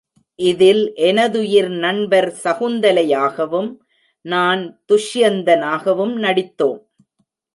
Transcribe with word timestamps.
இதில் 0.39 0.81
எனதுயிர் 0.99 1.69
நண்பர் 1.83 2.27
சகுந்தலை 2.43 3.03
யாகவும், 3.09 3.69
நான் 4.25 4.63
துஷ்யந்தனாகவும் 4.91 6.15
நடித்தோம். 6.17 6.81